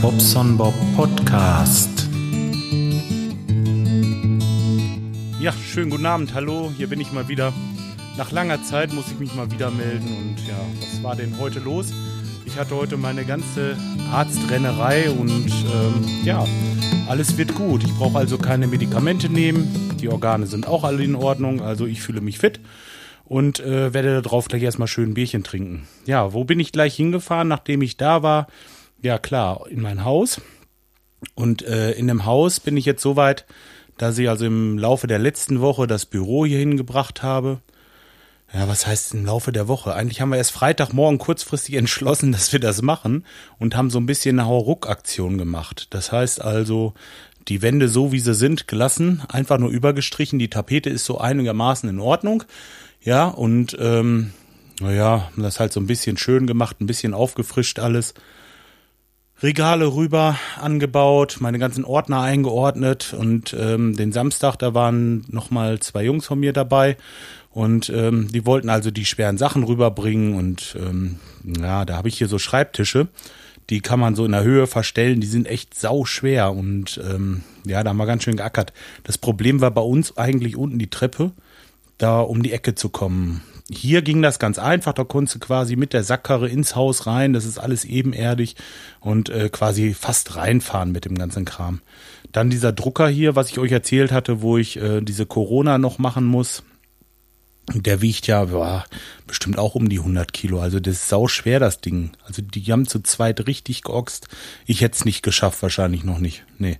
[0.00, 2.08] Bobson Bob Podcast.
[5.40, 7.52] Ja, schönen guten Abend, hallo, hier bin ich mal wieder.
[8.16, 11.60] Nach langer Zeit muss ich mich mal wieder melden und ja, was war denn heute
[11.60, 11.92] los?
[12.46, 13.76] Ich hatte heute meine ganze
[14.10, 16.46] Arztrennerei und ähm, ja,
[17.08, 17.84] alles wird gut.
[17.84, 19.96] Ich brauche also keine Medikamente nehmen.
[20.00, 22.60] Die Organe sind auch alle in Ordnung, also ich fühle mich fit
[23.24, 25.86] und äh, werde darauf gleich erstmal schön ein Bierchen trinken.
[26.06, 28.46] Ja, wo bin ich gleich hingefahren, nachdem ich da war?
[29.02, 30.40] Ja, klar, in mein Haus.
[31.34, 33.46] Und äh, in dem Haus bin ich jetzt soweit,
[33.96, 37.60] dass ich also im Laufe der letzten Woche das Büro hier hingebracht habe.
[38.52, 39.94] Ja, was heißt im Laufe der Woche?
[39.94, 43.24] Eigentlich haben wir erst Freitagmorgen kurzfristig entschlossen, dass wir das machen
[43.58, 45.88] und haben so ein bisschen eine Hauruck-Aktion gemacht.
[45.90, 46.94] Das heißt also,
[47.48, 50.38] die Wände so wie sie sind gelassen, einfach nur übergestrichen.
[50.38, 52.44] Die Tapete ist so einigermaßen in Ordnung.
[53.02, 54.32] Ja, und ähm,
[54.80, 58.14] naja, das halt so ein bisschen schön gemacht, ein bisschen aufgefrischt alles.
[59.44, 66.02] Regale rüber angebaut, meine ganzen Ordner eingeordnet und ähm, den Samstag, da waren nochmal zwei
[66.02, 66.96] Jungs von mir dabei
[67.50, 72.16] und ähm, die wollten also die schweren Sachen rüberbringen und ähm, ja, da habe ich
[72.16, 73.08] hier so Schreibtische,
[73.68, 77.42] die kann man so in der Höhe verstellen, die sind echt sau schwer und ähm,
[77.66, 78.72] ja, da haben wir ganz schön geackert.
[79.02, 81.32] Das Problem war bei uns eigentlich unten die Treppe,
[81.98, 83.42] da um die Ecke zu kommen.
[83.70, 87.32] Hier ging das ganz einfach, da konntest du quasi mit der Sackkarre ins Haus rein,
[87.32, 88.56] das ist alles ebenerdig
[89.00, 91.80] und äh, quasi fast reinfahren mit dem ganzen Kram.
[92.30, 95.96] Dann dieser Drucker hier, was ich euch erzählt hatte, wo ich äh, diese Corona noch
[95.98, 96.62] machen muss,
[97.72, 98.84] der wiegt ja boah,
[99.26, 100.60] bestimmt auch um die 100 Kilo.
[100.60, 102.10] Also das ist sau schwer, das Ding.
[102.24, 104.28] Also die haben zu zweit richtig geoxt.
[104.66, 106.44] Ich hätte es nicht geschafft, wahrscheinlich noch nicht.
[106.58, 106.78] Nee.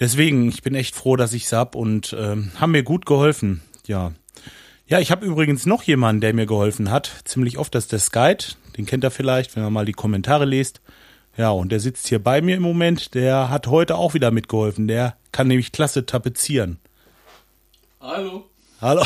[0.00, 3.60] Deswegen, ich bin echt froh, dass ich's hab und äh, haben mir gut geholfen.
[3.86, 4.12] Ja.
[4.88, 7.12] Ja, ich habe übrigens noch jemanden, der mir geholfen hat.
[7.24, 8.38] Ziemlich oft, das ist der Skype.
[8.78, 10.80] Den kennt er vielleicht, wenn er mal die Kommentare liest.
[11.36, 13.14] Ja, und der sitzt hier bei mir im Moment.
[13.14, 14.88] Der hat heute auch wieder mitgeholfen.
[14.88, 16.78] Der kann nämlich klasse tapezieren.
[18.00, 18.46] Hallo.
[18.80, 19.04] Hallo.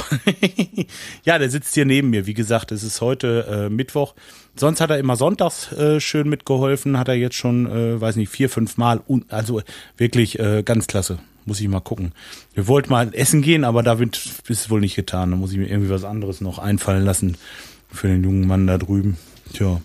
[1.24, 2.26] ja, der sitzt hier neben mir.
[2.26, 4.14] Wie gesagt, es ist heute äh, Mittwoch.
[4.54, 6.96] Sonst hat er immer sonntags äh, schön mitgeholfen.
[6.96, 9.00] Hat er jetzt schon, äh, weiß nicht, vier, fünf Mal.
[9.28, 9.62] Also
[9.96, 11.18] wirklich äh, ganz klasse.
[11.44, 12.12] Muss ich mal gucken.
[12.54, 15.30] Wir wollten mal essen gehen, aber da wird, ist es wohl nicht getan.
[15.30, 17.36] Da muss ich mir irgendwie was anderes noch einfallen lassen
[17.90, 19.16] für den jungen Mann da drüben.
[19.52, 19.80] Tja.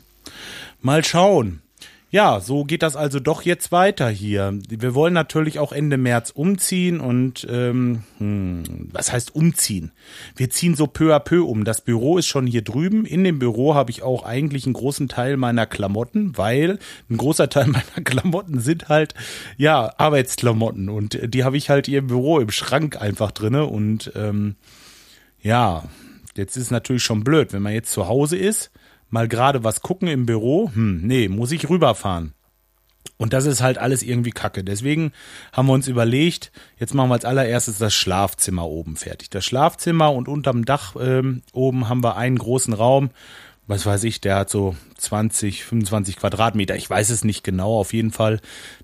[0.82, 1.62] Mal schauen.
[2.10, 4.58] Ja, so geht das also doch jetzt weiter hier.
[4.70, 9.92] Wir wollen natürlich auch Ende März umziehen und ähm, hm, was heißt umziehen?
[10.38, 11.66] Wir ziehen so peu à peu um.
[11.66, 13.06] Das Büro ist schon hier drüben.
[13.06, 16.80] In dem Büro habe ich auch eigentlich einen großen Teil meiner Klamotten, weil
[17.10, 19.14] ein großer Teil meiner Klamotten sind halt
[19.58, 24.14] ja Arbeitsklamotten und die habe ich halt hier im Büro im Schrank einfach drinne und
[24.16, 24.56] ähm,
[25.42, 25.84] ja,
[26.38, 28.72] jetzt ist es natürlich schon blöd, wenn man jetzt zu Hause ist
[29.10, 32.34] mal gerade was gucken im Büro, hm, nee, muss ich rüberfahren.
[33.18, 34.64] Und das ist halt alles irgendwie kacke.
[34.64, 35.12] Deswegen
[35.52, 39.30] haben wir uns überlegt, jetzt machen wir als allererstes das Schlafzimmer oben fertig.
[39.32, 43.10] Das Schlafzimmer und unterm Dach ähm, oben haben wir einen großen Raum.
[43.70, 46.78] Was weiß ich, der hat so 20, 25 Quadratmeter.
[46.78, 48.40] Ich weiß es nicht genau, auf jeden Fall.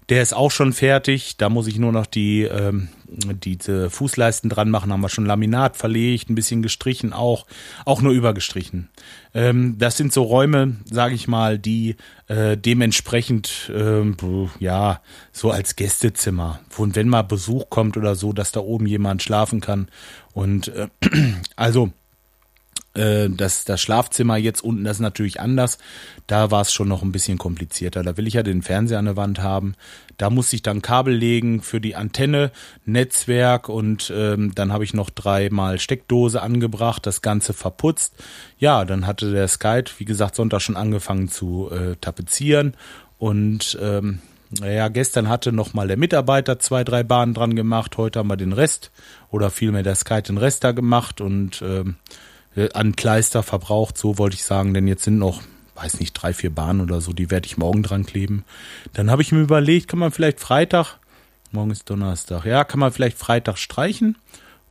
[0.09, 1.37] Der ist auch schon fertig.
[1.37, 4.91] Da muss ich nur noch die, ähm, diese Fußleisten dran machen.
[4.91, 7.45] Haben wir schon Laminat verlegt, ein bisschen gestrichen auch,
[7.85, 8.89] auch nur übergestrichen.
[9.33, 11.95] Ähm, das sind so Räume, sage ich mal, die
[12.27, 14.03] äh, dementsprechend, äh,
[14.59, 15.01] ja,
[15.31, 16.59] so als Gästezimmer.
[16.75, 19.87] Und wenn mal Besuch kommt oder so, dass da oben jemand schlafen kann.
[20.33, 20.89] Und äh,
[21.55, 21.93] also
[22.93, 25.79] das, das Schlafzimmer jetzt unten, das ist natürlich anders.
[26.27, 28.03] Da war es schon noch ein bisschen komplizierter.
[28.03, 29.73] Da will ich ja den Fernseher an der Wand haben.
[30.17, 32.51] Da muss ich dann Kabel legen für die Antenne,
[32.85, 38.13] Netzwerk und ähm, dann habe ich noch dreimal Steckdose angebracht, das Ganze verputzt.
[38.59, 42.75] Ja, dann hatte der Skype, wie gesagt, Sonntag schon angefangen zu äh, tapezieren
[43.17, 44.19] und ähm,
[44.59, 47.97] naja, gestern hatte noch mal der Mitarbeiter zwei, drei Bahnen dran gemacht.
[47.97, 48.91] Heute haben wir den Rest
[49.31, 52.32] oder vielmehr der Sky den Rest da gemacht und ähm, äh,
[52.73, 55.41] an Kleister verbraucht, so wollte ich sagen, denn jetzt sind noch,
[55.75, 58.43] weiß nicht, drei, vier Bahnen oder so, die werde ich morgen dran kleben.
[58.93, 60.99] Dann habe ich mir überlegt, kann man vielleicht Freitag,
[61.51, 64.17] morgen ist Donnerstag, ja, kann man vielleicht Freitag streichen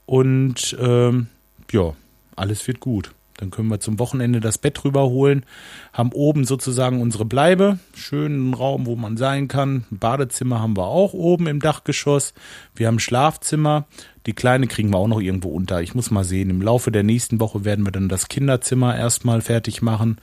[0.07, 1.29] und ähm,
[1.71, 1.95] ja,
[2.37, 3.13] alles wird gut.
[3.43, 5.45] Dann können wir zum Wochenende das Bett rüberholen,
[5.93, 9.85] haben oben sozusagen unsere Bleibe, schönen Raum, wo man sein kann.
[9.91, 12.35] Ein Badezimmer haben wir auch oben im Dachgeschoss.
[12.77, 13.87] Wir haben Schlafzimmer.
[14.27, 15.83] Die Kleine kriegen wir auch noch irgendwo unter.
[15.83, 16.51] Ich muss mal sehen.
[16.51, 20.19] Im Laufe der nächsten Woche werden wir dann das Kinderzimmer erstmal fertig machen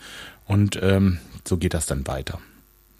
[0.45, 2.39] und ähm, so geht das dann weiter.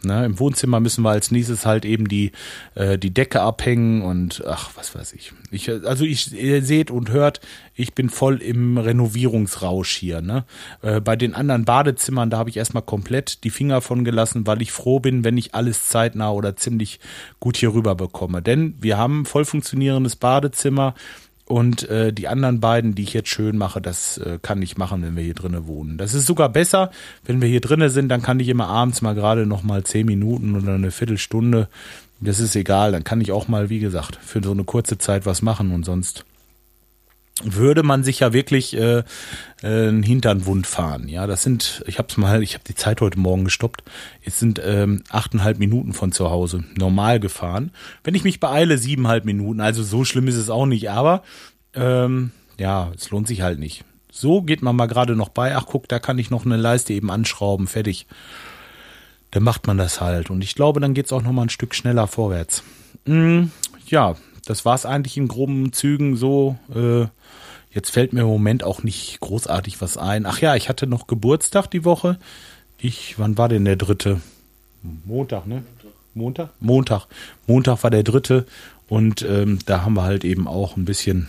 [0.03, 0.25] Ne?
[0.25, 2.31] Im Wohnzimmer müssen wir als nächstes halt eben die,
[2.75, 5.33] äh, die Decke abhängen und ach, was weiß ich.
[5.51, 7.41] ich also ich, ihr seht und hört,
[7.75, 10.21] ich bin voll im Renovierungsrausch hier.
[10.21, 10.45] Ne?
[10.81, 14.61] Äh, bei den anderen Badezimmern, da habe ich erstmal komplett die Finger von gelassen, weil
[14.61, 16.99] ich froh bin, wenn ich alles zeitnah oder ziemlich
[17.39, 18.41] gut hier rüber bekomme.
[18.41, 20.95] Denn wir haben ein voll funktionierendes Badezimmer
[21.49, 25.01] und äh, die anderen beiden, die ich jetzt schön mache, das äh, kann ich machen,
[25.01, 25.97] wenn wir hier drinnen wohnen.
[25.97, 26.91] Das ist sogar besser,
[27.25, 30.05] wenn wir hier drinnen sind, dann kann ich immer abends mal gerade noch mal zehn
[30.05, 31.67] Minuten oder eine Viertelstunde.
[32.19, 35.25] Das ist egal, dann kann ich auch mal, wie gesagt, für so eine kurze Zeit
[35.25, 36.23] was machen und sonst
[37.43, 39.03] würde man sich ja wirklich äh, äh,
[39.63, 41.07] einen Hintern wund fahren.
[41.07, 43.83] Ja, das sind, ich habe es mal, ich habe die Zeit heute Morgen gestoppt.
[44.23, 47.71] Es sind ähm, achteinhalb Minuten von zu Hause normal gefahren.
[48.03, 49.61] Wenn ich mich beeile, siebeneinhalb Minuten.
[49.61, 51.23] Also so schlimm ist es auch nicht, aber
[51.73, 53.83] ähm, ja, es lohnt sich halt nicht.
[54.11, 55.55] So geht man mal gerade noch bei.
[55.55, 58.07] Ach guck, da kann ich noch eine Leiste eben anschrauben, fertig.
[59.31, 60.29] Dann macht man das halt.
[60.29, 62.63] Und ich glaube, dann geht's auch noch mal ein Stück schneller vorwärts.
[63.05, 63.45] Mm,
[63.85, 64.15] ja,
[64.49, 66.57] das war's eigentlich in groben Zügen so.
[66.73, 67.07] Äh,
[67.71, 70.25] Jetzt fällt mir im Moment auch nicht großartig was ein.
[70.25, 72.17] Ach ja, ich hatte noch Geburtstag die Woche.
[72.79, 74.21] Ich, wann war denn der dritte?
[75.05, 75.63] Montag, ne?
[76.15, 76.49] Montag?
[76.59, 77.05] Montag.
[77.45, 78.47] Montag war der dritte.
[78.87, 81.27] Und ähm, da haben wir halt eben auch ein bisschen,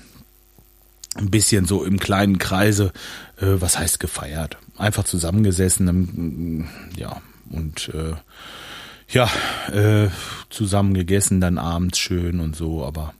[1.14, 2.92] ein bisschen so im kleinen Kreise,
[3.36, 4.56] äh, was heißt gefeiert?
[4.78, 7.20] Einfach zusammengesessen, ja,
[7.50, 8.14] und äh,
[9.12, 9.30] ja,
[9.72, 10.08] äh,
[10.50, 13.14] zusammen gegessen, dann abends schön und so, aber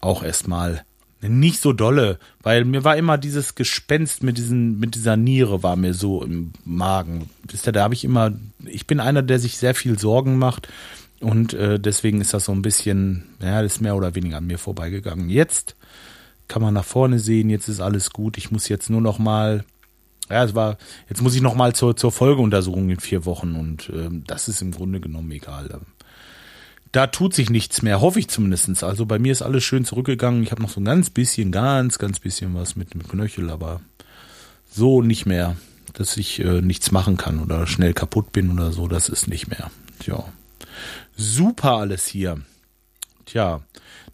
[0.00, 0.84] auch erstmal
[1.20, 5.74] nicht so dolle, weil mir war immer dieses Gespenst mit diesen, mit dieser Niere war
[5.74, 7.28] mir so im Magen.
[7.42, 8.32] Wisst ihr, da habe ich immer,
[8.64, 10.68] ich bin einer, der sich sehr viel Sorgen macht
[11.20, 14.46] und äh, deswegen ist das so ein bisschen, ja, das ist mehr oder weniger an
[14.46, 15.28] mir vorbeigegangen.
[15.28, 15.74] Jetzt
[16.46, 18.38] kann man nach vorne sehen, jetzt ist alles gut.
[18.38, 19.64] Ich muss jetzt nur noch mal,
[20.30, 20.78] ja, es war,
[21.08, 24.62] jetzt muss ich noch mal zur, zur Folgeuntersuchung in vier Wochen und äh, das ist
[24.62, 25.80] im Grunde genommen egal
[26.92, 28.82] da tut sich nichts mehr, hoffe ich zumindestens.
[28.82, 30.42] Also bei mir ist alles schön zurückgegangen.
[30.42, 33.80] Ich habe noch so ein ganz bisschen, ganz, ganz bisschen was mit dem Knöchel, aber
[34.70, 35.56] so nicht mehr,
[35.92, 39.48] dass ich äh, nichts machen kann oder schnell kaputt bin oder so, das ist nicht
[39.48, 39.70] mehr.
[40.00, 40.24] Tja.
[41.16, 42.40] Super alles hier.
[43.28, 43.60] Tja,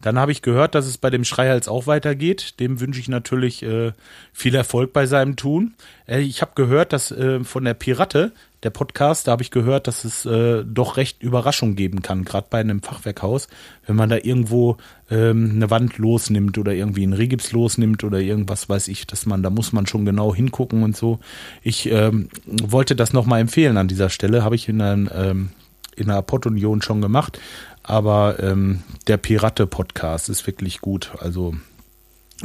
[0.03, 2.59] dann habe ich gehört, dass es bei dem Schreihals auch weitergeht.
[2.59, 3.93] Dem wünsche ich natürlich äh,
[4.33, 5.75] viel Erfolg bei seinem Tun.
[6.09, 8.33] Äh, ich habe gehört, dass äh, von der Pirate,
[8.65, 12.49] der Podcast, da habe ich gehört, dass es äh, doch recht Überraschung geben kann, gerade
[12.51, 13.47] bei einem Fachwerkhaus,
[13.87, 14.79] wenn man da irgendwo
[15.13, 19.45] ähm, eine Wand losnimmt oder irgendwie einen Regips losnimmt oder irgendwas weiß ich, dass man,
[19.45, 21.21] da muss man schon genau hingucken und so.
[21.63, 25.51] Ich ähm, wollte das nochmal empfehlen an dieser Stelle, habe ich in einer, ähm,
[25.95, 27.39] in einer Pottunion schon gemacht,
[27.85, 31.13] aber ähm, der Pirate-Podcast ist wirklich gut.
[31.21, 31.55] Also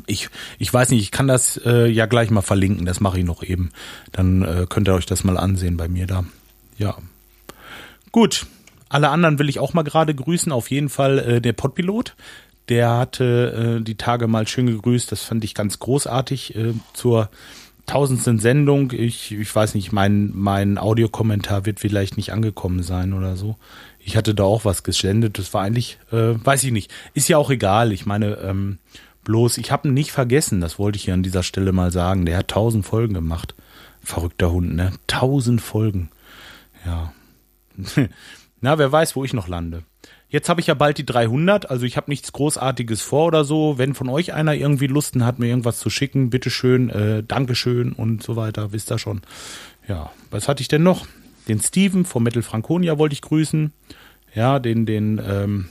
[0.06, 3.26] ich, ich weiß nicht, ich kann das äh, ja gleich mal verlinken, das mache ich
[3.26, 3.72] noch eben.
[4.12, 6.26] Dann äh, könnt ihr euch das mal ansehen bei mir da.
[6.78, 6.98] Ja.
[8.12, 8.46] Gut.
[8.92, 10.52] Alle anderen will ich auch mal gerade grüßen.
[10.52, 12.16] Auf jeden Fall äh, der Podpilot.
[12.70, 15.12] Der hatte äh, die Tage mal schön gegrüßt.
[15.12, 17.30] Das fand ich ganz großartig äh, zur
[17.86, 18.92] tausendsten Sendung.
[18.92, 23.58] Ich, ich weiß nicht, mein, mein Audiokommentar wird vielleicht nicht angekommen sein oder so.
[24.00, 25.38] Ich hatte da auch was gesendet.
[25.38, 26.92] Das war eigentlich, äh, weiß ich nicht.
[27.14, 27.92] Ist ja auch egal.
[27.92, 28.80] Ich meine, ähm,
[29.30, 32.26] Bloß, ich habe ihn nicht vergessen, das wollte ich hier an dieser Stelle mal sagen.
[32.26, 33.54] Der hat tausend Folgen gemacht.
[34.02, 34.94] Verrückter Hund, ne?
[35.06, 36.10] Tausend Folgen.
[36.84, 37.14] Ja.
[38.62, 39.84] Na, wer weiß, wo ich noch lande.
[40.30, 43.78] Jetzt habe ich ja bald die 300, also ich habe nichts Großartiges vor oder so.
[43.78, 48.24] Wenn von euch einer irgendwie Lusten hat, mir irgendwas zu schicken, bitteschön, äh, Dankeschön und
[48.24, 49.22] so weiter, wisst ihr schon.
[49.88, 51.06] Ja, was hatte ich denn noch?
[51.50, 53.74] Den Steven vom Metal Franconia wollte ich grüßen.
[54.36, 55.66] Ja, den, den, ähm,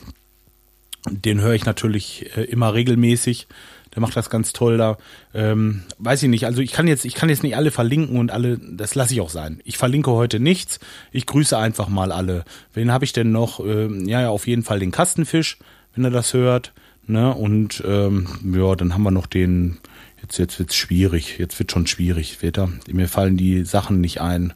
[1.08, 3.46] den höre ich natürlich äh, immer regelmäßig.
[3.94, 4.98] Der macht das ganz toll da.
[5.32, 6.46] Ähm, weiß ich nicht.
[6.46, 9.20] Also ich kann jetzt, ich kann jetzt nicht alle verlinken und alle, das lasse ich
[9.20, 9.60] auch sein.
[9.64, 10.80] Ich verlinke heute nichts.
[11.12, 12.44] Ich grüße einfach mal alle.
[12.74, 13.60] Wen habe ich denn noch?
[13.60, 15.58] Ähm, ja, auf jeden Fall den Kastenfisch,
[15.94, 16.72] wenn er das hört.
[17.06, 17.32] Ne?
[17.32, 19.78] Und ähm, ja, dann haben wir noch den.
[20.20, 21.38] Jetzt, jetzt wird's schwierig.
[21.38, 22.70] Jetzt wird schon schwierig, wird er.
[22.90, 24.52] Mir fallen die Sachen nicht ein.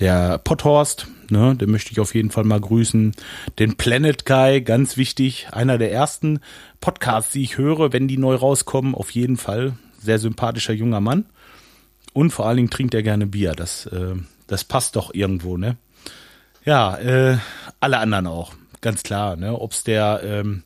[0.00, 3.14] Der Potthorst, ne, den möchte ich auf jeden Fall mal grüßen.
[3.58, 6.40] Den Planet Guy, ganz wichtig, einer der ersten
[6.80, 9.74] Podcasts, die ich höre, wenn die neu rauskommen, auf jeden Fall.
[10.00, 11.26] Sehr sympathischer junger Mann.
[12.12, 13.52] Und vor allen Dingen trinkt er gerne Bier.
[13.52, 14.14] Das, äh,
[14.46, 15.76] das passt doch irgendwo, ne?
[16.64, 17.38] Ja, äh,
[17.80, 19.58] alle anderen auch, ganz klar, ne?
[19.58, 20.62] Ob's der, ähm,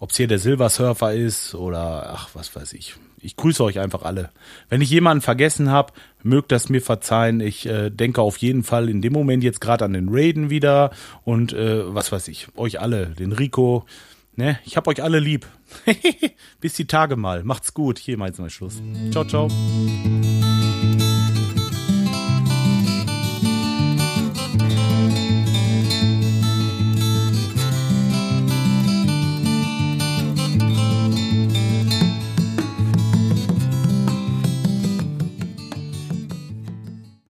[0.00, 4.30] ob's hier der Silversurfer ist oder ach, was weiß ich ich grüße euch einfach alle.
[4.68, 7.40] Wenn ich jemanden vergessen habe, mögt das mir verzeihen.
[7.40, 10.92] Ich äh, denke auf jeden Fall in dem Moment jetzt gerade an den Raiden wieder
[11.24, 13.84] und äh, was weiß ich, euch alle, den Rico.
[14.36, 15.46] Ne, ich hab euch alle lieb.
[16.60, 17.42] Bis die Tage mal.
[17.42, 17.98] Macht's gut.
[17.98, 18.82] Hier mal jetzt mal Schluss.
[19.10, 19.48] Ciao, ciao.